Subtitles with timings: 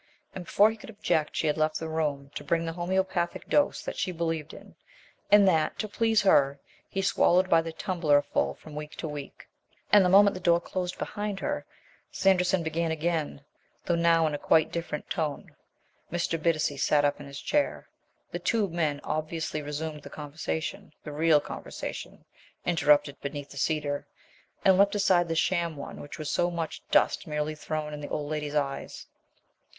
[0.33, 3.83] And before he could object she had left the room to bring the homeopathic dose
[3.83, 4.73] that she believed in,
[5.31, 9.47] and that, to please her, he swallowed by the tumbler full from week to week.
[9.93, 11.67] And the moment the door closed behind her,
[12.09, 13.43] Sanderson began again,
[13.85, 15.55] though now in quite a different tone.
[16.11, 16.41] Mr.
[16.41, 17.87] Bittacy sat up in his chair.
[18.31, 22.25] The two men obviously resumed the conversation the real conversation
[22.65, 24.07] interrupted beneath the cedar
[24.65, 28.09] and left aside the sham one which was so much dust merely thrown in the
[28.09, 29.05] old lady's eyes.